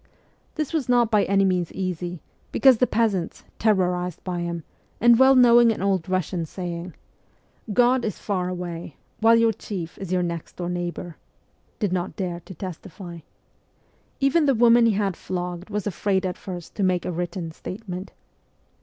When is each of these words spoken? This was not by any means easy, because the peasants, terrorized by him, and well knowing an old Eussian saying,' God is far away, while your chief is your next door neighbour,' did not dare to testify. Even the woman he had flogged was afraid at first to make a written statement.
This 0.55 0.73
was 0.73 0.89
not 0.89 1.11
by 1.11 1.25
any 1.25 1.45
means 1.45 1.71
easy, 1.73 2.23
because 2.51 2.77
the 2.79 2.87
peasants, 2.87 3.43
terrorized 3.59 4.23
by 4.23 4.39
him, 4.39 4.63
and 4.99 5.19
well 5.19 5.35
knowing 5.35 5.71
an 5.71 5.83
old 5.83 6.05
Eussian 6.07 6.47
saying,' 6.47 6.95
God 7.71 8.03
is 8.03 8.17
far 8.17 8.49
away, 8.49 8.95
while 9.19 9.35
your 9.35 9.53
chief 9.53 9.99
is 9.99 10.11
your 10.11 10.23
next 10.23 10.55
door 10.55 10.69
neighbour,' 10.71 11.17
did 11.77 11.93
not 11.93 12.15
dare 12.15 12.39
to 12.39 12.55
testify. 12.55 13.19
Even 14.19 14.47
the 14.47 14.55
woman 14.55 14.87
he 14.87 14.93
had 14.93 15.15
flogged 15.15 15.69
was 15.69 15.85
afraid 15.85 16.25
at 16.25 16.35
first 16.35 16.73
to 16.73 16.81
make 16.81 17.05
a 17.05 17.11
written 17.11 17.51
statement. 17.51 18.11